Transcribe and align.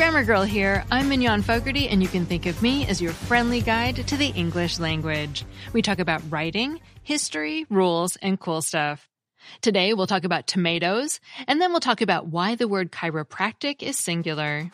Grammar 0.00 0.24
Girl 0.24 0.44
here. 0.44 0.82
I'm 0.90 1.10
Mignon 1.10 1.42
Fogarty, 1.42 1.86
and 1.86 2.00
you 2.00 2.08
can 2.08 2.24
think 2.24 2.46
of 2.46 2.62
me 2.62 2.86
as 2.86 3.02
your 3.02 3.12
friendly 3.12 3.60
guide 3.60 3.96
to 4.06 4.16
the 4.16 4.28
English 4.28 4.78
language. 4.78 5.44
We 5.74 5.82
talk 5.82 5.98
about 5.98 6.22
writing, 6.30 6.80
history, 7.02 7.66
rules, 7.68 8.16
and 8.16 8.40
cool 8.40 8.62
stuff. 8.62 9.06
Today, 9.60 9.92
we'll 9.92 10.06
talk 10.06 10.24
about 10.24 10.46
tomatoes, 10.46 11.20
and 11.46 11.60
then 11.60 11.70
we'll 11.70 11.80
talk 11.80 12.00
about 12.00 12.28
why 12.28 12.54
the 12.54 12.66
word 12.66 12.90
chiropractic 12.90 13.82
is 13.82 13.98
singular. 13.98 14.70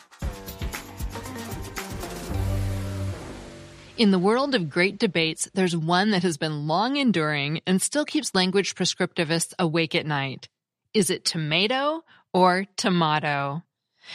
In 3.97 4.11
the 4.11 4.19
world 4.19 4.55
of 4.55 4.69
great 4.69 4.97
debates, 4.97 5.49
there's 5.53 5.75
one 5.75 6.11
that 6.11 6.23
has 6.23 6.37
been 6.37 6.67
long 6.67 6.95
enduring 6.95 7.59
and 7.67 7.81
still 7.81 8.05
keeps 8.05 8.33
language 8.33 8.75
prescriptivists 8.75 9.53
awake 9.59 9.93
at 9.93 10.05
night. 10.05 10.47
Is 10.93 11.09
it 11.09 11.25
tomato 11.25 12.05
or 12.33 12.65
tomato? 12.77 13.63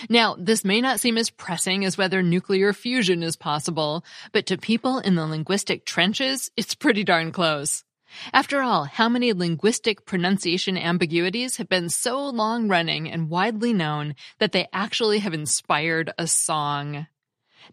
Now, 0.09 0.37
this 0.39 0.65
may 0.65 0.81
not 0.81 1.01
seem 1.01 1.19
as 1.19 1.31
pressing 1.31 1.85
as 1.85 1.99
whether 1.99 2.23
nuclear 2.23 2.73
fusion 2.73 3.23
is 3.23 3.37
possible, 3.37 4.05
but 4.33 4.47
to 4.47 4.59
people 4.59 4.99
in 4.99 5.15
the 5.15 5.27
linguistic 5.27 5.85
trenches, 5.85 6.51
it's 6.57 6.75
pretty 6.75 7.05
darn 7.05 7.33
close. 7.33 7.85
After 8.33 8.61
all, 8.61 8.85
how 8.85 9.09
many 9.09 9.33
linguistic 9.33 10.05
pronunciation 10.05 10.77
ambiguities 10.77 11.57
have 11.57 11.69
been 11.69 11.89
so 11.89 12.27
long 12.29 12.69
running 12.69 13.11
and 13.11 13.31
widely 13.31 13.73
known 13.73 14.15
that 14.39 14.53
they 14.53 14.69
actually 14.73 15.21
have 15.21 15.35
inspired 15.35 16.13
a 16.19 16.27
song? 16.27 17.07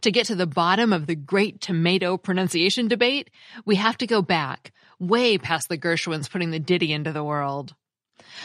To 0.02 0.12
get 0.12 0.28
to 0.28 0.36
the 0.36 0.48
bottom 0.48 0.94
of 0.94 1.08
the 1.08 1.16
great 1.16 1.60
tomato 1.60 2.16
pronunciation 2.16 2.88
debate, 2.88 3.30
we 3.66 3.76
have 3.76 3.98
to 3.98 4.08
go 4.08 4.22
back, 4.22 4.72
way 5.00 5.38
past 5.38 5.68
the 5.68 5.78
Gershwins 5.78 6.30
putting 6.30 6.52
the 6.52 6.60
ditty 6.60 6.94
into 6.94 7.12
the 7.12 7.24
world. 7.24 7.76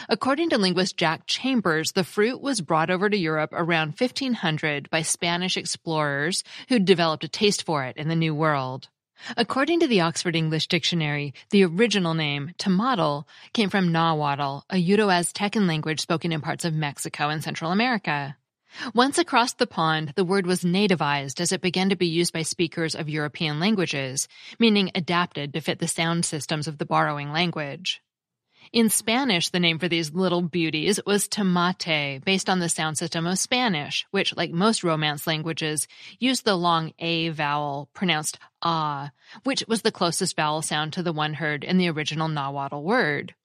According 0.09 0.49
to 0.49 0.57
linguist 0.57 0.97
Jack 0.97 1.27
Chambers, 1.27 1.93
the 1.93 2.03
fruit 2.03 2.41
was 2.41 2.61
brought 2.61 2.89
over 2.89 3.09
to 3.09 3.17
Europe 3.17 3.51
around 3.53 3.99
1500 3.99 4.89
by 4.89 5.01
Spanish 5.01 5.57
explorers 5.57 6.43
who 6.69 6.79
developed 6.79 7.23
a 7.23 7.27
taste 7.27 7.63
for 7.63 7.83
it 7.83 7.97
in 7.97 8.07
the 8.07 8.15
New 8.15 8.35
World. 8.35 8.89
According 9.37 9.79
to 9.79 9.87
the 9.87 10.01
Oxford 10.01 10.35
English 10.35 10.67
Dictionary, 10.67 11.33
the 11.49 11.63
original 11.63 12.13
name, 12.13 12.51
tomato, 12.57 13.25
came 13.53 13.69
from 13.69 13.91
Nahuatl, 13.91 14.65
a 14.69 14.75
Uto-Aztecan 14.75 15.67
language 15.67 16.01
spoken 16.01 16.31
in 16.31 16.41
parts 16.41 16.65
of 16.65 16.73
Mexico 16.73 17.29
and 17.29 17.43
Central 17.43 17.71
America. 17.71 18.35
Once 18.93 19.17
across 19.17 19.53
the 19.53 19.67
pond, 19.67 20.11
the 20.15 20.25
word 20.25 20.45
was 20.45 20.63
nativized 20.63 21.39
as 21.39 21.51
it 21.51 21.61
began 21.61 21.89
to 21.89 21.95
be 21.95 22.07
used 22.07 22.33
by 22.33 22.41
speakers 22.41 22.93
of 22.93 23.09
European 23.09 23.59
languages, 23.59 24.27
meaning 24.59 24.91
adapted 24.93 25.53
to 25.53 25.61
fit 25.61 25.79
the 25.79 25.87
sound 25.87 26.25
systems 26.25 26.67
of 26.67 26.77
the 26.77 26.85
borrowing 26.85 27.31
language. 27.31 28.01
In 28.71 28.89
Spanish, 28.89 29.49
the 29.49 29.59
name 29.59 29.79
for 29.79 29.87
these 29.87 30.13
little 30.13 30.41
beauties 30.41 30.99
was 31.05 31.27
tomate, 31.27 32.23
based 32.23 32.49
on 32.49 32.59
the 32.59 32.69
sound 32.69 32.97
system 32.97 33.25
of 33.25 33.39
Spanish, 33.39 34.05
which, 34.11 34.35
like 34.35 34.51
most 34.51 34.83
Romance 34.83 35.27
languages, 35.27 35.87
used 36.19 36.45
the 36.45 36.55
long 36.55 36.93
A 36.99 37.29
vowel, 37.29 37.89
pronounced 37.93 38.39
ah, 38.61 39.11
which 39.43 39.63
was 39.67 39.81
the 39.81 39.91
closest 39.91 40.35
vowel 40.35 40.61
sound 40.61 40.93
to 40.93 41.03
the 41.03 41.13
one 41.13 41.35
heard 41.35 41.63
in 41.63 41.77
the 41.77 41.89
original 41.89 42.27
Nahuatl 42.27 42.81
word. 42.81 43.35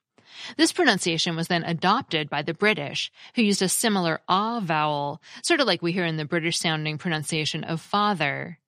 This 0.57 0.73
pronunciation 0.73 1.37
was 1.37 1.49
then 1.49 1.65
adopted 1.65 2.31
by 2.31 2.43
the 2.43 2.55
British, 2.55 3.13
who 3.35 3.43
used 3.43 3.63
a 3.63 3.69
similar 3.69 4.21
ah 4.29 4.61
vowel, 4.61 5.21
sort 5.43 5.61
of 5.61 5.67
like 5.67 5.83
we 5.83 5.93
hear 5.93 6.07
in 6.07 6.17
the 6.17 6.25
British 6.25 6.59
sounding 6.59 6.99
pronunciation 6.99 7.65
of 7.65 7.81
father. 7.81 8.59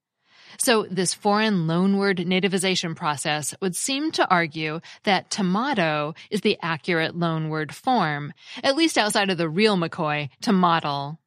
So 0.59 0.87
this 0.91 1.15
foreign 1.15 1.67
loanword 1.67 2.25
nativization 2.27 2.95
process 2.95 3.55
would 3.61 3.77
seem 3.77 4.13
to 4.13 4.29
argue 4.29 4.81
that 5.05 5.31
tomato 5.31 6.15
is 6.31 6.41
the 6.41 6.59
accurate 6.63 7.17
loanword 7.17 7.73
form, 7.73 8.33
at 8.62 8.77
least 8.77 8.99
outside 8.99 9.31
of 9.31 9.39
the 9.39 9.49
real 9.49 9.77
McCoy, 9.77 10.29
to 10.43 10.53
model. 10.53 11.19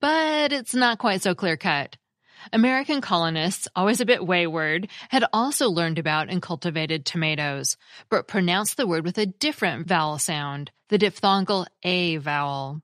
But 0.00 0.52
it's 0.52 0.74
not 0.74 0.98
quite 0.98 1.22
so 1.22 1.34
clear 1.34 1.56
cut. 1.56 1.96
American 2.52 3.00
colonists, 3.00 3.68
always 3.74 4.00
a 4.00 4.06
bit 4.06 4.24
wayward, 4.24 4.88
had 5.08 5.24
also 5.32 5.68
learned 5.68 5.98
about 5.98 6.30
and 6.30 6.40
cultivated 6.40 7.04
tomatoes, 7.04 7.76
but 8.10 8.28
pronounced 8.28 8.76
the 8.76 8.86
word 8.86 9.04
with 9.04 9.18
a 9.18 9.26
different 9.26 9.86
vowel 9.86 10.18
sound, 10.18 10.70
the 10.88 10.98
diphthongal 10.98 11.66
A 11.82 12.16
vowel. 12.16 12.80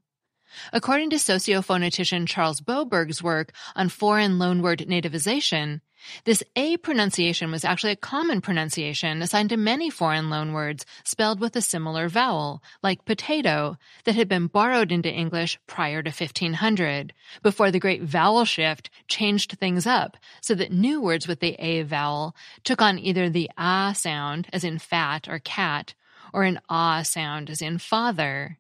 According 0.72 1.10
to 1.10 1.16
sociophonetician 1.16 2.26
Charles 2.26 2.60
Boberg's 2.60 3.22
work 3.22 3.52
on 3.74 3.88
foreign 3.88 4.38
loanword 4.38 4.86
nativization, 4.86 5.80
this 6.24 6.42
A 6.54 6.76
pronunciation 6.76 7.50
was 7.50 7.64
actually 7.64 7.92
a 7.92 7.96
common 7.96 8.40
pronunciation 8.40 9.22
assigned 9.22 9.48
to 9.50 9.56
many 9.56 9.88
foreign 9.88 10.26
loanwords 10.26 10.84
spelled 11.02 11.40
with 11.40 11.56
a 11.56 11.62
similar 11.62 12.08
vowel, 12.08 12.62
like 12.82 13.04
potato, 13.04 13.78
that 14.04 14.14
had 14.14 14.28
been 14.28 14.46
borrowed 14.46 14.92
into 14.92 15.10
English 15.10 15.58
prior 15.66 16.02
to 16.02 16.10
1500, 16.10 17.14
before 17.42 17.70
the 17.70 17.80
great 17.80 18.02
vowel 18.02 18.44
shift 18.44 18.90
changed 19.08 19.52
things 19.52 19.86
up 19.86 20.16
so 20.40 20.54
that 20.54 20.72
new 20.72 21.00
words 21.00 21.26
with 21.26 21.40
the 21.40 21.54
A 21.58 21.82
vowel 21.82 22.36
took 22.64 22.82
on 22.82 22.98
either 22.98 23.30
the 23.30 23.50
ah 23.56 23.92
sound, 23.92 24.46
as 24.52 24.64
in 24.64 24.78
fat 24.78 25.26
or 25.28 25.38
cat, 25.38 25.94
or 26.32 26.44
an 26.44 26.60
ah 26.68 27.02
sound, 27.02 27.48
as 27.48 27.62
in 27.62 27.78
father. 27.78 28.58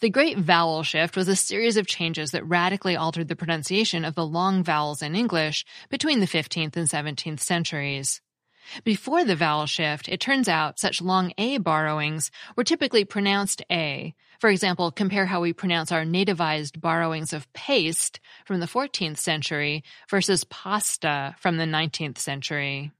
The 0.00 0.10
Great 0.10 0.38
Vowel 0.38 0.82
Shift 0.82 1.16
was 1.16 1.28
a 1.28 1.36
series 1.36 1.76
of 1.76 1.86
changes 1.86 2.30
that 2.30 2.46
radically 2.46 2.96
altered 2.96 3.28
the 3.28 3.36
pronunciation 3.36 4.04
of 4.04 4.14
the 4.14 4.26
long 4.26 4.62
vowels 4.62 5.02
in 5.02 5.14
English 5.14 5.64
between 5.90 6.20
the 6.20 6.26
15th 6.26 6.76
and 6.76 6.88
17th 6.88 7.40
centuries. 7.40 8.20
Before 8.84 9.24
the 9.24 9.36
vowel 9.36 9.66
shift, 9.66 10.08
it 10.08 10.20
turns 10.20 10.48
out 10.48 10.78
such 10.78 11.02
long 11.02 11.32
A 11.36 11.58
borrowings 11.58 12.30
were 12.56 12.64
typically 12.64 13.04
pronounced 13.04 13.62
A. 13.70 14.14
For 14.38 14.50
example, 14.50 14.90
compare 14.90 15.26
how 15.26 15.40
we 15.40 15.52
pronounce 15.52 15.92
our 15.92 16.04
nativized 16.04 16.80
borrowings 16.80 17.32
of 17.32 17.52
paste 17.52 18.20
from 18.44 18.60
the 18.60 18.66
14th 18.66 19.18
century 19.18 19.84
versus 20.08 20.44
pasta 20.44 21.34
from 21.38 21.56
the 21.56 21.64
19th 21.64 22.18
century. 22.18 22.92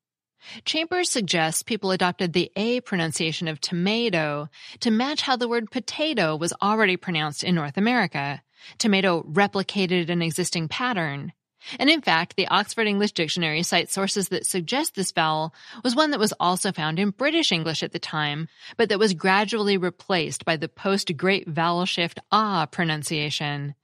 Chambers 0.65 1.11
suggests 1.11 1.63
people 1.63 1.91
adopted 1.91 2.33
the 2.33 2.51
A 2.57 2.81
pronunciation 2.81 3.49
of 3.49 3.61
tomato 3.61 4.49
to 4.81 4.91
match 4.91 5.23
how 5.23 5.37
the 5.37 5.49
word 5.49 5.71
potato 5.71 6.37
was 6.37 6.53
already 6.63 6.97
pronounced 6.97 7.45
in 7.45 7.55
North 7.55 7.77
America. 7.77 8.43
Tomato 8.79 9.23
replicated 9.23 10.09
an 10.09 10.23
existing 10.23 10.69
pattern. 10.69 11.33
And 11.79 11.89
in 11.89 12.01
fact, 12.01 12.37
the 12.37 12.49
Oxford 12.49 12.87
English 12.87 13.13
Dictionary 13.13 13.63
cites 13.63 13.93
sources 13.93 14.29
that 14.29 14.47
suggest 14.47 14.95
this 14.95 15.13
vowel 15.13 15.55
was 15.85 15.95
one 15.95 16.11
that 16.11 16.21
was 16.21 16.35
also 16.41 16.73
found 16.73 16.99
in 16.99 17.11
British 17.11 17.53
English 17.53 17.83
at 17.83 17.93
the 17.93 17.99
time, 17.99 18.49
but 18.77 18.89
that 18.89 18.99
was 18.99 19.15
gradually 19.15 19.77
replaced 19.77 20.45
by 20.45 20.57
the 20.57 20.69
post-Great 20.69 21.49
Vowel 21.49 21.87
Shift 21.87 22.19
ah 22.33 22.67
pronunciation. 22.67 23.75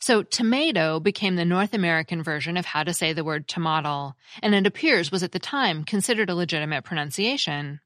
So 0.00 0.22
tomato 0.22 1.00
became 1.00 1.36
the 1.36 1.44
North 1.44 1.74
American 1.74 2.22
version 2.22 2.56
of 2.56 2.66
how 2.66 2.82
to 2.82 2.94
say 2.94 3.12
the 3.12 3.24
word 3.24 3.48
tomato, 3.48 4.14
and 4.42 4.54
it 4.54 4.66
appears 4.66 5.10
was 5.10 5.22
at 5.22 5.32
the 5.32 5.38
time 5.38 5.84
considered 5.84 6.30
a 6.30 6.34
legitimate 6.34 6.84
pronunciation. 6.84 7.80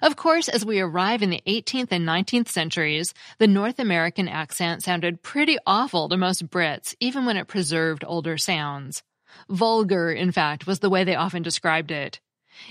Of 0.00 0.16
course, 0.16 0.48
as 0.48 0.64
we 0.64 0.80
arrive 0.80 1.22
in 1.22 1.30
the 1.30 1.42
18th 1.46 1.88
and 1.90 2.06
19th 2.06 2.48
centuries, 2.48 3.14
the 3.38 3.48
North 3.48 3.78
American 3.78 4.28
accent 4.28 4.82
sounded 4.82 5.22
pretty 5.22 5.58
awful 5.66 6.08
to 6.08 6.16
most 6.16 6.48
Brits, 6.48 6.94
even 7.00 7.26
when 7.26 7.36
it 7.36 7.48
preserved 7.48 8.04
older 8.06 8.38
sounds. 8.38 9.02
Vulgar, 9.48 10.12
in 10.12 10.30
fact, 10.30 10.66
was 10.66 10.78
the 10.78 10.90
way 10.90 11.04
they 11.04 11.16
often 11.16 11.42
described 11.42 11.90
it. 11.90 12.20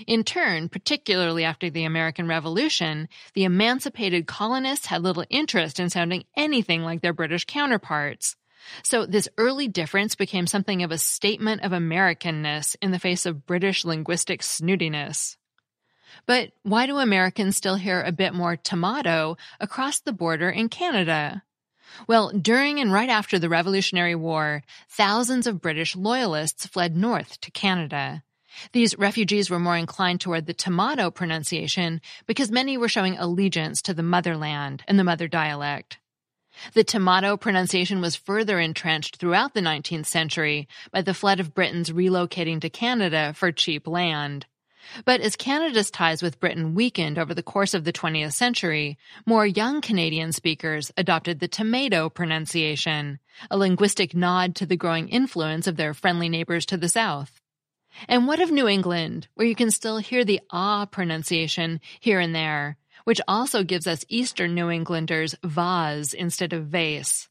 In 0.06 0.24
turn, 0.24 0.68
particularly 0.68 1.44
after 1.44 1.70
the 1.70 1.84
American 1.84 2.26
Revolution, 2.26 3.08
the 3.34 3.44
emancipated 3.44 4.26
colonists 4.26 4.86
had 4.86 5.02
little 5.02 5.24
interest 5.30 5.80
in 5.80 5.90
sounding 5.90 6.24
anything 6.36 6.82
like 6.82 7.00
their 7.00 7.12
British 7.12 7.44
counterparts. 7.44 8.36
So 8.82 9.06
this 9.06 9.28
early 9.38 9.68
difference 9.68 10.14
became 10.14 10.46
something 10.46 10.82
of 10.82 10.90
a 10.90 10.98
statement 10.98 11.62
of 11.62 11.72
Americanness 11.72 12.76
in 12.80 12.90
the 12.90 12.98
face 12.98 13.26
of 13.26 13.46
British 13.46 13.84
linguistic 13.84 14.40
snootiness. 14.42 15.36
But 16.26 16.52
why 16.62 16.86
do 16.86 16.98
Americans 16.98 17.56
still 17.56 17.76
hear 17.76 18.02
a 18.02 18.12
bit 18.12 18.34
more 18.34 18.56
tomato 18.56 19.36
across 19.58 20.00
the 20.00 20.12
border 20.12 20.50
in 20.50 20.68
Canada? 20.68 21.42
Well, 22.06 22.30
during 22.30 22.80
and 22.80 22.92
right 22.92 23.08
after 23.08 23.38
the 23.38 23.48
Revolutionary 23.48 24.14
War, 24.14 24.62
thousands 24.88 25.46
of 25.46 25.60
British 25.60 25.96
loyalists 25.96 26.66
fled 26.66 26.96
north 26.96 27.40
to 27.40 27.50
Canada. 27.50 28.22
These 28.72 28.98
refugees 28.98 29.50
were 29.50 29.58
more 29.58 29.76
inclined 29.76 30.20
toward 30.20 30.46
the 30.46 30.54
tomato 30.54 31.10
pronunciation 31.10 32.00
because 32.26 32.50
many 32.50 32.76
were 32.76 32.88
showing 32.88 33.16
allegiance 33.18 33.82
to 33.82 33.94
the 33.94 34.02
motherland 34.02 34.82
and 34.86 34.98
the 34.98 35.04
mother 35.04 35.28
dialect. 35.28 35.98
The 36.74 36.84
tomato 36.84 37.36
pronunciation 37.36 38.00
was 38.00 38.16
further 38.16 38.60
entrenched 38.60 39.16
throughout 39.16 39.54
the 39.54 39.60
19th 39.60 40.06
century 40.06 40.68
by 40.90 41.02
the 41.02 41.14
flood 41.14 41.40
of 41.40 41.54
Britons 41.54 41.90
relocating 41.90 42.60
to 42.60 42.70
Canada 42.70 43.32
for 43.34 43.52
cheap 43.52 43.86
land. 43.86 44.46
But 45.04 45.20
as 45.20 45.36
Canada's 45.36 45.90
ties 45.90 46.22
with 46.22 46.40
Britain 46.40 46.74
weakened 46.74 47.18
over 47.18 47.34
the 47.34 47.42
course 47.42 47.72
of 47.72 47.84
the 47.84 47.92
20th 47.92 48.32
century, 48.32 48.98
more 49.24 49.46
young 49.46 49.80
Canadian 49.80 50.32
speakers 50.32 50.90
adopted 50.96 51.40
the 51.40 51.48
tomato 51.48 52.08
pronunciation, 52.08 53.18
a 53.50 53.56
linguistic 53.56 54.14
nod 54.14 54.56
to 54.56 54.66
the 54.66 54.76
growing 54.76 55.08
influence 55.08 55.66
of 55.66 55.76
their 55.76 55.94
friendly 55.94 56.28
neighbors 56.28 56.66
to 56.66 56.76
the 56.76 56.88
south. 56.88 57.41
And 58.08 58.26
what 58.26 58.40
of 58.40 58.50
New 58.50 58.68
England, 58.68 59.28
where 59.34 59.46
you 59.46 59.54
can 59.54 59.70
still 59.70 59.98
hear 59.98 60.24
the 60.24 60.40
ah 60.50 60.86
pronunciation 60.86 61.80
here 62.00 62.20
and 62.20 62.34
there, 62.34 62.76
which 63.04 63.20
also 63.26 63.64
gives 63.64 63.86
us 63.86 64.04
Eastern 64.08 64.54
New 64.54 64.70
Englanders 64.70 65.34
vase 65.44 66.14
instead 66.14 66.52
of 66.52 66.66
vase? 66.66 67.28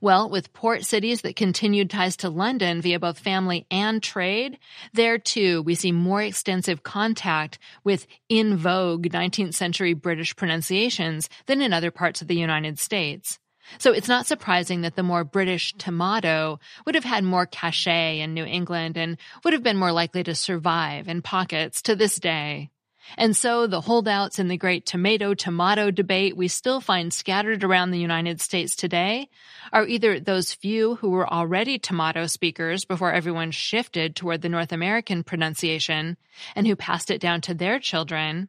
Well, 0.00 0.30
with 0.30 0.52
port 0.52 0.84
cities 0.84 1.22
that 1.22 1.36
continued 1.36 1.90
ties 1.90 2.16
to 2.18 2.30
London 2.30 2.80
via 2.80 2.98
both 2.98 3.18
family 3.18 3.66
and 3.70 4.02
trade, 4.02 4.58
there 4.92 5.18
too 5.18 5.62
we 5.62 5.74
see 5.74 5.92
more 5.92 6.22
extensive 6.22 6.82
contact 6.82 7.58
with 7.82 8.06
in 8.28 8.56
vogue 8.56 9.06
19th 9.08 9.54
century 9.54 9.94
British 9.94 10.34
pronunciations 10.36 11.28
than 11.46 11.60
in 11.60 11.72
other 11.72 11.90
parts 11.90 12.22
of 12.22 12.28
the 12.28 12.36
United 12.36 12.78
States. 12.78 13.38
So 13.78 13.92
it's 13.92 14.08
not 14.08 14.26
surprising 14.26 14.82
that 14.82 14.96
the 14.96 15.02
more 15.02 15.24
British 15.24 15.74
tomato 15.74 16.60
would 16.86 16.94
have 16.94 17.04
had 17.04 17.24
more 17.24 17.46
cachet 17.46 18.20
in 18.20 18.34
New 18.34 18.44
England 18.44 18.96
and 18.96 19.16
would 19.42 19.52
have 19.52 19.62
been 19.62 19.76
more 19.76 19.92
likely 19.92 20.22
to 20.24 20.34
survive 20.34 21.08
in 21.08 21.22
pockets 21.22 21.82
to 21.82 21.96
this 21.96 22.16
day. 22.16 22.70
And 23.18 23.36
so 23.36 23.66
the 23.66 23.82
holdouts 23.82 24.38
in 24.38 24.48
the 24.48 24.56
great 24.56 24.86
tomato 24.86 25.34
tomato 25.34 25.90
debate 25.90 26.36
we 26.36 26.48
still 26.48 26.80
find 26.80 27.12
scattered 27.12 27.62
around 27.62 27.90
the 27.90 27.98
United 27.98 28.40
States 28.40 28.74
today 28.74 29.28
are 29.72 29.86
either 29.86 30.18
those 30.18 30.54
few 30.54 30.96
who 30.96 31.10
were 31.10 31.30
already 31.30 31.78
tomato 31.78 32.26
speakers 32.26 32.84
before 32.84 33.12
everyone 33.12 33.50
shifted 33.50 34.16
toward 34.16 34.40
the 34.40 34.48
North 34.48 34.72
American 34.72 35.22
pronunciation 35.22 36.16
and 36.56 36.66
who 36.66 36.76
passed 36.76 37.10
it 37.10 37.20
down 37.20 37.40
to 37.42 37.54
their 37.54 37.78
children, 37.78 38.48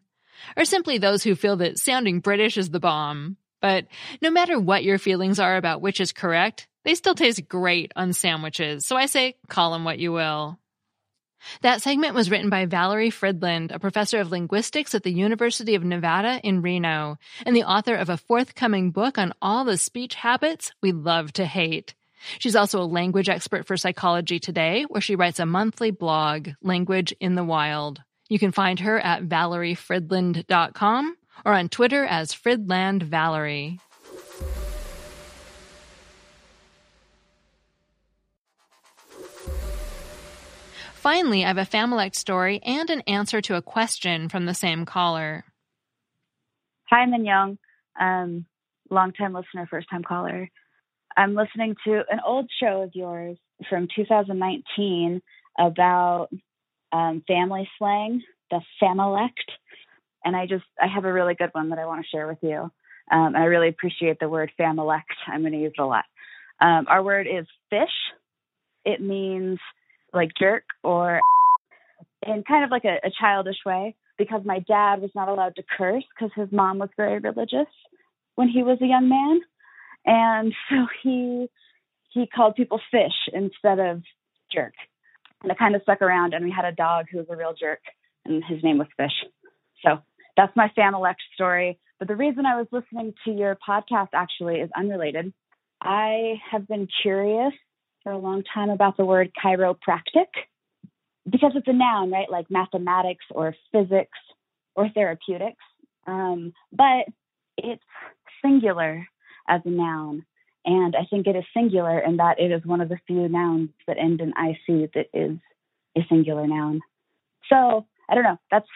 or 0.55 0.65
simply 0.65 0.97
those 0.97 1.23
who 1.23 1.35
feel 1.35 1.57
that 1.57 1.77
sounding 1.77 2.19
British 2.19 2.57
is 2.57 2.69
the 2.69 2.79
bomb. 2.79 3.37
But 3.61 3.87
no 4.21 4.29
matter 4.29 4.59
what 4.59 4.83
your 4.83 4.97
feelings 4.97 5.39
are 5.39 5.57
about 5.57 5.81
which 5.81 5.99
is 5.99 6.11
correct, 6.11 6.67
they 6.83 6.95
still 6.95 7.15
taste 7.15 7.47
great 7.47 7.91
on 7.95 8.13
sandwiches. 8.13 8.85
So 8.85 8.95
I 8.95 9.07
say, 9.07 9.35
call 9.47 9.71
them 9.71 9.83
what 9.83 9.99
you 9.99 10.11
will. 10.11 10.59
That 11.61 11.81
segment 11.81 12.15
was 12.15 12.31
written 12.31 12.49
by 12.49 12.65
Valerie 12.65 13.11
Fridland, 13.11 13.73
a 13.73 13.79
professor 13.79 14.19
of 14.19 14.31
linguistics 14.31 14.95
at 14.95 15.03
the 15.03 15.11
University 15.11 15.75
of 15.75 15.83
Nevada 15.83 16.39
in 16.43 16.61
Reno, 16.61 17.17
and 17.45 17.55
the 17.55 17.63
author 17.63 17.95
of 17.95 18.09
a 18.09 18.17
forthcoming 18.17 18.91
book 18.91 19.17
on 19.17 19.33
all 19.41 19.63
the 19.63 19.77
speech 19.77 20.15
habits 20.15 20.71
we 20.81 20.91
love 20.91 21.33
to 21.33 21.45
hate. 21.45 21.93
She's 22.39 22.55
also 22.55 22.81
a 22.81 22.85
language 22.85 23.29
expert 23.29 23.67
for 23.67 23.77
Psychology 23.77 24.39
Today, 24.39 24.83
where 24.83 25.01
she 25.01 25.15
writes 25.15 25.39
a 25.39 25.45
monthly 25.45 25.91
blog, 25.91 26.49
Language 26.61 27.13
in 27.19 27.35
the 27.35 27.43
Wild. 27.43 28.01
You 28.29 28.39
can 28.39 28.51
find 28.51 28.79
her 28.79 28.99
at 28.99 29.23
valeriefridland.com 29.23 31.17
or 31.43 31.53
on 31.53 31.69
Twitter 31.69 32.05
as 32.05 32.31
Fridland 32.31 33.03
Valerie. 33.03 33.79
Finally, 40.93 41.43
I 41.43 41.49
have 41.49 41.59
a 41.59 41.65
Familect 41.65 42.15
story 42.15 42.59
and 42.63 42.89
an 42.89 43.01
answer 43.01 43.39
to 43.41 43.55
a 43.55 43.61
question 43.61 44.27
from 44.27 44.45
the 44.45 44.55
same 44.55 44.85
caller. 44.85 45.45
Hi, 46.89 47.05
Min 47.05 47.57
Um, 47.99 48.45
long-time 48.89 49.33
listener, 49.33 49.67
first-time 49.69 50.03
caller. 50.03 50.49
I'm 51.15 51.35
listening 51.35 51.75
to 51.85 52.03
an 52.09 52.21
old 52.25 52.49
show 52.59 52.81
of 52.81 52.91
yours 52.95 53.37
from 53.69 53.87
2019 53.95 55.21
about 55.59 56.29
um, 56.91 57.23
family 57.27 57.69
slang, 57.77 58.21
the 58.49 58.61
Familect 58.81 59.51
and 60.25 60.35
I 60.35 60.47
just 60.47 60.65
I 60.81 60.87
have 60.87 61.05
a 61.05 61.13
really 61.13 61.35
good 61.35 61.51
one 61.53 61.69
that 61.69 61.79
I 61.79 61.85
want 61.85 62.03
to 62.03 62.09
share 62.09 62.27
with 62.27 62.39
you. 62.41 62.71
Um, 63.11 63.27
and 63.27 63.37
I 63.37 63.45
really 63.45 63.69
appreciate 63.69 64.19
the 64.19 64.27
word 64.27 64.51
familect. 64.57 65.13
I'm 65.27 65.41
going 65.41 65.53
to 65.53 65.59
use 65.59 65.73
it 65.77 65.81
a 65.81 65.85
lot. 65.85 66.05
Um, 66.59 66.85
our 66.87 67.03
word 67.03 67.27
is 67.27 67.45
fish. 67.69 67.87
It 68.83 68.99
means 68.99 69.59
like 70.11 70.31
jerk 70.39 70.63
or 70.83 71.21
in 72.25 72.43
kind 72.43 72.63
of 72.65 72.71
like 72.71 72.85
a, 72.85 72.97
a 73.05 73.11
childish 73.19 73.57
way 73.65 73.95
because 74.17 74.41
my 74.43 74.59
dad 74.59 75.01
was 75.01 75.11
not 75.13 75.29
allowed 75.29 75.55
to 75.57 75.63
curse 75.77 76.03
because 76.15 76.31
his 76.35 76.51
mom 76.51 76.79
was 76.79 76.89
very 76.97 77.19
religious 77.19 77.67
when 78.35 78.49
he 78.49 78.63
was 78.63 78.77
a 78.81 78.87
young 78.87 79.09
man, 79.09 79.39
and 80.05 80.53
so 80.69 80.87
he 81.03 81.47
he 82.09 82.27
called 82.27 82.55
people 82.55 82.79
fish 82.91 83.29
instead 83.33 83.79
of 83.79 84.01
jerk. 84.51 84.73
And 85.43 85.51
it 85.51 85.59
kind 85.59 85.75
of 85.75 85.81
stuck 85.83 86.01
around. 86.01 86.33
And 86.33 86.45
we 86.45 86.51
had 86.51 86.65
a 86.65 86.71
dog 86.71 87.07
who 87.11 87.17
was 87.17 87.27
a 87.29 87.35
real 87.35 87.53
jerk, 87.59 87.81
and 88.23 88.43
his 88.43 88.63
name 88.63 88.77
was 88.77 88.87
Fish. 88.97 89.11
So 89.85 89.99
that's 90.37 90.55
my 90.55 90.71
Familect 90.77 91.21
story. 91.33 91.79
But 91.99 92.07
the 92.07 92.15
reason 92.15 92.45
I 92.45 92.57
was 92.57 92.67
listening 92.71 93.13
to 93.25 93.31
your 93.31 93.57
podcast 93.67 94.09
actually 94.13 94.55
is 94.55 94.69
unrelated. 94.75 95.33
I 95.81 96.35
have 96.51 96.67
been 96.67 96.87
curious 97.01 97.53
for 98.03 98.11
a 98.11 98.17
long 98.17 98.43
time 98.53 98.69
about 98.69 98.97
the 98.97 99.05
word 99.05 99.31
chiropractic 99.43 100.27
because 101.29 101.53
it's 101.55 101.67
a 101.67 101.73
noun, 101.73 102.11
right? 102.11 102.29
Like 102.29 102.51
mathematics 102.51 103.25
or 103.31 103.55
physics 103.71 104.17
or 104.75 104.89
therapeutics. 104.89 105.63
Um, 106.05 106.53
but 106.71 107.05
it's 107.57 107.83
singular 108.43 109.07
as 109.47 109.61
a 109.65 109.69
noun. 109.69 110.25
And 110.65 110.95
I 110.95 111.05
think 111.09 111.27
it 111.27 111.35
is 111.35 111.43
singular 111.53 111.99
in 111.99 112.17
that 112.17 112.39
it 112.39 112.51
is 112.51 112.65
one 112.65 112.81
of 112.81 112.89
the 112.89 112.99
few 113.07 113.27
nouns 113.29 113.69
that 113.87 113.97
end 113.97 114.19
in 114.21 114.29
IC 114.29 114.91
that 114.93 115.07
is 115.13 115.37
a 115.95 116.01
singular 116.09 116.47
noun. 116.47 116.81
So 117.49 117.85
I 118.09 118.15
don't 118.15 118.23
know. 118.23 118.39
That's 118.51 118.67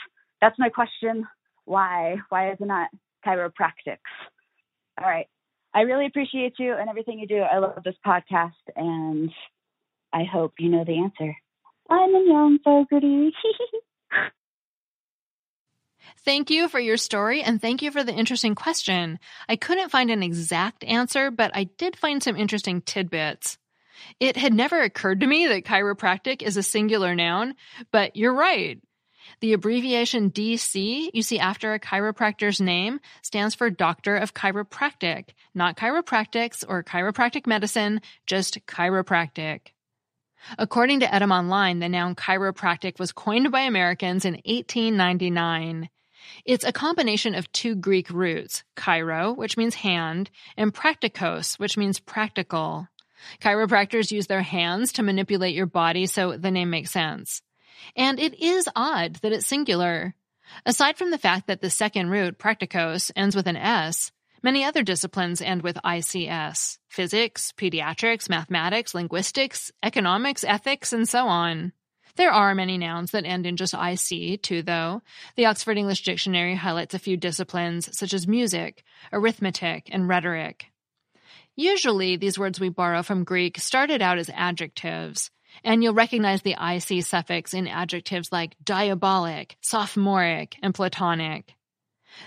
that's 0.42 0.58
my 0.58 0.70
question 0.70 1.28
why 1.66 2.18
why 2.30 2.52
is 2.52 2.58
it 2.60 2.66
not 2.66 2.90
chiropractics 3.26 3.98
all 5.00 5.08
right 5.08 5.28
i 5.74 5.82
really 5.82 6.06
appreciate 6.06 6.54
you 6.58 6.74
and 6.74 6.90
everything 6.90 7.20
you 7.20 7.28
do 7.28 7.40
i 7.40 7.58
love 7.58 7.82
this 7.84 7.96
podcast 8.06 8.52
and 8.76 9.32
i 10.14 10.24
hope 10.24 10.54
you 10.60 10.70
know 10.70 10.84
the 10.84 11.00
answer 11.00 11.36
i'm 11.90 12.16
a 12.16 12.26
young 12.26 12.60
fogarty 12.64 13.32
Thank 16.26 16.50
you 16.50 16.68
for 16.68 16.80
your 16.80 16.98
story 16.98 17.42
and 17.42 17.62
thank 17.62 17.82
you 17.82 17.92
for 17.92 18.04
the 18.04 18.14
interesting 18.14 18.54
question. 18.54 19.20
I 19.48 19.56
couldn't 19.56 19.90
find 19.90 20.12
an 20.12 20.24
exact 20.24 20.84
answer, 20.84 21.32
but 21.32 21.52
I 21.54 21.66
did 21.66 21.98
find 21.98 22.22
some 22.22 22.36
interesting 22.36 22.82
tidbits. 22.82 23.58
It 24.20 24.38
had 24.38 24.54
never 24.54 24.82
occurred 24.82 25.22
to 25.22 25.28
me 25.28 25.48
that 25.48 25.66
chiropractic 25.66 26.42
is 26.42 26.58
a 26.58 26.64
singular 26.64 27.16
noun, 27.16 27.56
but 27.92 28.16
you're 28.16 28.34
right. 28.34 28.82
The 29.42 29.54
abbreviation 29.54 30.32
DC 30.32 31.12
you 31.14 31.22
see 31.22 31.40
after 31.40 31.74
a 31.74 31.80
chiropractor's 31.80 32.60
name 32.60 33.00
stands 33.22 33.56
for 33.56 33.70
Doctor 33.70 34.18
of 34.18 34.34
Chiropractic, 34.34 35.30
not 35.56 35.78
chiropractics 35.78 36.66
or 36.68 36.84
chiropractic 36.84 37.48
medicine, 37.48 38.02
just 38.26 38.66
chiropractic. 38.66 39.74
According 40.58 41.02
to 41.02 41.06
Etymonline, 41.06 41.80
the 41.80 41.88
noun 41.88 42.16
chiropractic 42.16 43.00
was 43.00 43.14
coined 43.14 43.52
by 43.52 43.62
Americans 43.62 44.26
in 44.26 44.34
1899. 44.46 45.90
It's 46.44 46.66
a 46.66 46.74
combination 46.74 47.34
of 47.34 47.52
two 47.54 47.76
Greek 47.76 48.10
roots, 48.10 48.64
chiro, 48.76 49.36
which 49.36 49.56
means 49.56 49.76
hand, 49.76 50.30
and 50.58 50.74
practikos, 50.74 51.58
which 51.60 51.78
means 51.78 52.00
practical. 52.00 52.88
Chiropractors 53.42 54.12
use 54.12 54.28
their 54.28 54.42
hands 54.42 54.94
to 54.94 55.04
manipulate 55.04 55.56
your 55.56 55.66
body, 55.66 56.08
so 56.08 56.38
the 56.38 56.52
name 56.52 56.70
makes 56.70 56.92
sense. 56.92 57.42
And 57.96 58.20
it 58.20 58.40
is 58.42 58.70
odd 58.76 59.16
that 59.16 59.32
it's 59.32 59.48
singular. 59.48 60.16
Aside 60.66 60.98
from 60.98 61.12
the 61.12 61.18
fact 61.18 61.48
that 61.48 61.62
the 61.62 61.70
second 61.70 62.10
root, 62.10 62.38
practikos, 62.38 63.12
ends 63.16 63.36
with 63.36 63.48
an 63.48 63.56
S, 63.56 64.12
many 64.42 64.64
other 64.64 64.84
disciplines 64.84 65.42
end 65.42 65.62
with 65.62 65.78
ICS 65.78 66.78
physics, 66.90 67.54
pediatrics, 67.56 68.30
mathematics, 68.30 68.96
linguistics, 68.96 69.72
economics, 69.84 70.44
ethics, 70.44 70.92
and 70.92 71.08
so 71.08 71.28
on. 71.28 71.72
There 72.16 72.32
are 72.32 72.56
many 72.56 72.78
nouns 72.78 73.12
that 73.12 73.26
end 73.26 73.46
in 73.46 73.56
just 73.56 73.74
IC, 73.74 74.42
too, 74.42 74.62
though. 74.62 75.02
The 75.36 75.46
Oxford 75.46 75.78
English 75.78 76.04
Dictionary 76.04 76.56
highlights 76.56 76.94
a 76.94 77.00
few 77.00 77.16
disciplines, 77.16 77.98
such 77.98 78.14
as 78.14 78.28
music, 78.28 78.84
arithmetic, 79.14 79.90
and 79.92 80.08
rhetoric. 80.08 80.66
Usually, 81.56 82.18
these 82.18 82.40
words 82.40 82.60
we 82.60 82.70
borrow 82.70 83.04
from 83.04 83.24
Greek 83.24 83.58
started 83.60 84.02
out 84.02 84.18
as 84.18 84.30
adjectives, 84.34 85.30
and 85.64 85.84
you'll 85.84 85.94
recognize 85.94 86.42
the 86.42 86.56
IC 86.60 87.04
suffix 87.04 87.54
in 87.54 87.68
adjectives 87.68 88.32
like 88.32 88.56
diabolic, 88.64 89.58
sophomoric, 89.62 90.58
and 90.62 90.74
platonic. 90.74 91.56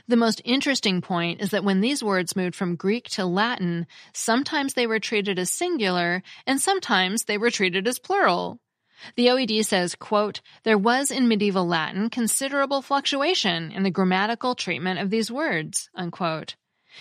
The 0.06 0.16
most 0.16 0.40
interesting 0.44 1.00
point 1.00 1.40
is 1.40 1.50
that 1.50 1.64
when 1.64 1.80
these 1.80 2.02
words 2.02 2.36
moved 2.36 2.54
from 2.54 2.76
Greek 2.76 3.08
to 3.10 3.24
Latin, 3.24 3.86
sometimes 4.12 4.74
they 4.74 4.86
were 4.86 5.00
treated 5.00 5.38
as 5.38 5.50
singular 5.50 6.22
and 6.46 6.60
sometimes 6.60 7.24
they 7.24 7.38
were 7.38 7.50
treated 7.50 7.86
as 7.88 7.98
plural. 7.98 8.60
The 9.16 9.26
OED 9.26 9.64
says, 9.64 9.96
quote, 9.96 10.40
there 10.62 10.78
was 10.78 11.10
in 11.10 11.26
medieval 11.26 11.66
Latin 11.66 12.08
considerable 12.08 12.82
fluctuation 12.82 13.72
in 13.72 13.82
the 13.82 13.90
grammatical 13.90 14.54
treatment 14.54 15.00
of 15.00 15.10
these 15.10 15.30
words, 15.30 15.90
unquote. 15.94 16.54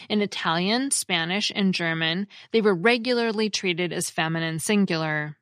In 0.10 0.22
Italian, 0.22 0.90
Spanish, 0.92 1.52
and 1.54 1.74
German, 1.74 2.28
they 2.52 2.62
were 2.62 2.74
regularly 2.74 3.50
treated 3.50 3.94
as 3.94 4.10
feminine 4.10 4.58
singular. 4.58 5.38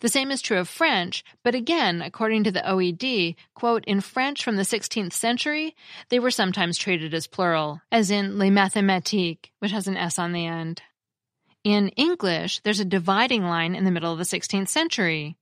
The 0.00 0.08
same 0.08 0.30
is 0.30 0.42
true 0.42 0.58
of 0.58 0.68
French, 0.68 1.24
but 1.42 1.54
again, 1.54 2.02
according 2.02 2.44
to 2.44 2.50
the 2.50 2.60
OED, 2.60 3.36
quote, 3.54 3.84
in 3.86 4.00
French 4.00 4.44
from 4.44 4.56
the 4.56 4.62
16th 4.62 5.12
century, 5.12 5.74
they 6.08 6.18
were 6.18 6.30
sometimes 6.30 6.78
treated 6.78 7.14
as 7.14 7.26
plural, 7.26 7.80
as 7.90 8.10
in 8.10 8.38
les 8.38 8.50
mathématiques, 8.50 9.50
which 9.58 9.72
has 9.72 9.88
an 9.88 9.96
S 9.96 10.18
on 10.18 10.32
the 10.32 10.46
end. 10.46 10.82
In 11.64 11.88
English, 11.90 12.60
there's 12.60 12.80
a 12.80 12.84
dividing 12.84 13.44
line 13.44 13.74
in 13.74 13.84
the 13.84 13.90
middle 13.90 14.12
of 14.12 14.18
the 14.18 14.24
16th 14.24 14.68
century. 14.68 15.36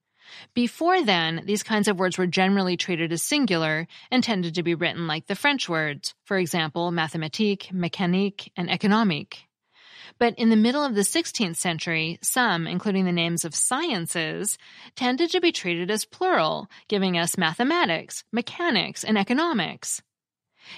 Before 0.54 1.02
then, 1.02 1.42
these 1.44 1.62
kinds 1.62 1.88
of 1.88 1.98
words 1.98 2.18
were 2.18 2.26
generally 2.26 2.76
treated 2.76 3.12
as 3.12 3.22
singular 3.22 3.86
and 4.10 4.24
tended 4.24 4.54
to 4.54 4.62
be 4.62 4.74
written 4.74 5.06
like 5.06 5.26
the 5.26 5.36
French 5.36 5.68
words, 5.68 6.14
for 6.24 6.36
example, 6.36 6.90
mathématique, 6.90 7.72
mécanique, 7.72 8.48
and 8.56 8.68
économique. 8.68 9.45
But 10.18 10.38
in 10.38 10.50
the 10.50 10.56
middle 10.56 10.84
of 10.84 10.94
the 10.94 11.02
16th 11.02 11.56
century, 11.56 12.18
some, 12.22 12.66
including 12.66 13.04
the 13.04 13.12
names 13.12 13.44
of 13.44 13.54
sciences, 13.54 14.58
tended 14.94 15.30
to 15.30 15.40
be 15.40 15.52
treated 15.52 15.90
as 15.90 16.04
plural, 16.04 16.68
giving 16.88 17.18
us 17.18 17.38
mathematics, 17.38 18.24
mechanics, 18.32 19.04
and 19.04 19.18
economics. 19.18 20.02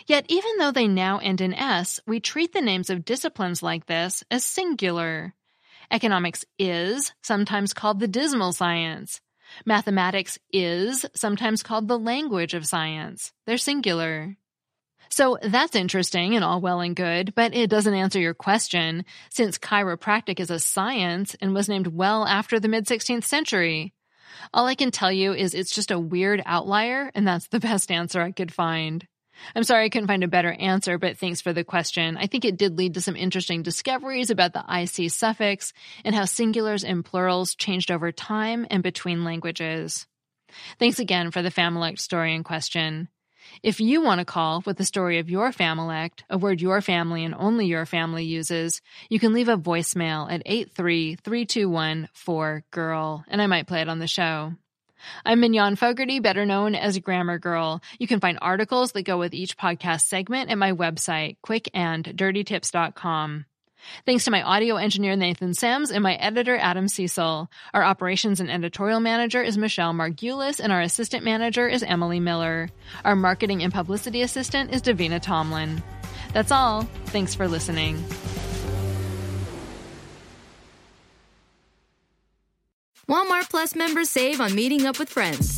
Yet 0.07 0.27
even 0.29 0.59
though 0.59 0.73
they 0.73 0.89
now 0.89 1.19
end 1.19 1.41
in 1.41 1.55
S, 1.55 2.01
we 2.07 2.21
treat 2.21 2.53
the 2.53 2.61
names 2.61 2.91
of 2.91 3.05
disciplines 3.05 3.63
like 3.63 3.87
this 3.87 4.23
as 4.31 4.45
singular. 4.45 5.35
Economics 5.91 6.45
is 6.59 7.13
sometimes 7.23 7.73
called 7.73 8.01
the 8.01 8.09
dismal 8.09 8.53
science. 8.53 9.21
Mathematics 9.65 10.39
is 10.53 11.07
sometimes 11.15 11.63
called 11.63 11.89
the 11.89 11.99
language 11.99 12.53
of 12.53 12.67
science. 12.67 13.33
They're 13.47 13.57
singular. 13.57 14.37
So 15.11 15.39
that's 15.43 15.77
interesting 15.77 16.35
and 16.35 16.45
all 16.45 16.61
well 16.61 16.81
and 16.81 16.95
good, 16.95 17.35
but 17.35 17.55
it 17.55 17.71
doesn't 17.71 17.95
answer 17.95 18.21
your 18.21 18.35
question 18.35 19.05
since 19.31 19.59
chiropractic 19.59 20.41
is 20.41 20.51
a 20.51 20.59
science 20.59 21.35
and 21.41 21.55
was 21.55 21.69
named 21.69 21.89
well 21.89 22.27
after 22.27 22.61
the 22.61 22.69
mid 22.69 22.87
16th 22.87 23.25
century. 23.25 23.95
All 24.53 24.67
I 24.67 24.75
can 24.75 24.91
tell 24.91 25.13
you 25.13 25.33
is 25.33 25.55
it's 25.55 25.75
just 25.75 25.91
a 25.91 25.99
weird 25.99 26.43
outlier, 26.45 27.11
and 27.15 27.27
that's 27.27 27.49
the 27.49 27.61
best 27.69 27.91
answer 27.91 28.21
I 28.21 28.33
could 28.33 28.53
find. 28.53 29.07
I'm 29.55 29.65
sorry 29.65 29.85
I 29.85 29.89
couldn't 29.89 30.09
find 30.09 30.25
a 30.25 30.29
better 30.29 30.53
answer, 30.53 30.99
but 30.99 31.17
thanks 31.17 31.41
for 31.41 31.53
the 31.53 31.65
question. 31.65 32.17
I 32.17 32.27
think 32.27 32.45
it 32.45 32.57
did 32.57 32.77
lead 32.77 32.95
to 32.95 33.01
some 33.01 33.17
interesting 33.17 33.63
discoveries 33.63 34.31
about 34.31 34.53
the 34.53 34.65
IC 34.69 35.11
suffix 35.11 35.73
and 36.05 36.15
how 36.15 36.23
singulars 36.23 36.89
and 36.89 37.05
plurals 37.05 37.55
changed 37.55 37.91
over 37.91 38.11
time 38.11 38.67
and 38.69 38.83
between 38.83 39.25
languages. 39.25 40.07
Thanks 40.79 40.99
again 40.99 41.31
for 41.31 41.43
the 41.43 41.51
Familect 41.51 42.01
story 42.01 42.35
in 42.35 42.43
question. 42.43 43.09
If 43.63 43.81
you 43.81 44.01
want 44.01 44.21
to 44.21 44.25
call 44.25 44.63
with 44.65 44.79
the 44.79 44.85
story 44.85 45.19
of 45.19 45.31
your 45.31 45.53
Familect, 45.53 46.23
a 46.31 46.39
word 46.39 46.61
your 46.61 46.81
family 46.81 47.25
and 47.25 47.35
only 47.35 47.67
your 47.67 47.87
family 47.87 48.25
uses, 48.25 48.81
you 49.09 49.19
can 49.19 49.33
leave 49.33 49.49
a 49.49 49.57
voicemail 49.57 50.31
at 50.31 50.47
83321-4GIRL, 50.47 53.25
and 53.29 53.43
I 53.43 53.47
might 53.47 53.67
play 53.67 53.81
it 53.81 53.89
on 53.89 53.99
the 53.99 54.07
show. 54.07 54.53
I'm 55.25 55.41
Mignon 55.41 55.77
Fogarty, 55.77 56.21
better 56.21 56.45
known 56.45 56.75
as 56.75 56.99
Grammar 56.99 57.39
Girl. 57.39 57.81
You 57.99 58.07
can 58.07 58.21
find 58.21 58.39
articles 58.43 58.93
that 58.93 59.03
go 59.03 59.19
with 59.19 59.35
each 59.35 59.57
podcast 59.57 60.03
segment 60.03 60.51
at 60.51 60.59
my 60.59 60.73
website, 60.73 61.39
quickanddirtytips.com. 61.47 63.47
Thanks 64.07 64.25
to 64.25 64.31
my 64.31 64.43
audio 64.43 64.77
engineer, 64.77 65.17
Nathan 65.17 65.51
Semes, 65.51 65.91
and 65.93 66.03
my 66.03 66.15
editor, 66.15 66.57
Adam 66.57 66.89
Cecil. 66.89 67.51
Our 67.75 67.83
operations 67.83 68.41
and 68.41 68.51
editorial 68.51 69.01
manager 69.01 69.43
is 69.43 69.59
Michelle 69.59 69.93
Margulis, 69.93 70.61
and 70.61 70.73
our 70.73 70.81
assistant 70.81 71.25
manager 71.25 71.67
is 71.69 71.83
Emily 71.83 72.21
Miller. 72.21 72.71
Our 73.05 73.17
marketing 73.17 73.63
and 73.63 73.73
publicity 73.73 74.23
assistant 74.23 74.75
is 74.75 74.83
Davina 74.83 75.21
Tomlin. 75.21 75.83
That's 76.33 76.53
all. 76.53 76.83
Thanks 77.07 77.35
for 77.35 77.49
listening. 77.49 78.05
Walmart 83.09 83.49
Plus 83.49 83.75
members 83.75 84.11
save 84.11 84.41
on 84.41 84.55
meeting 84.55 84.85
up 84.85 84.99
with 84.99 85.09
friends. 85.09 85.58